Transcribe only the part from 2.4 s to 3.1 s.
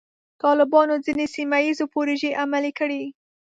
عملي کړې.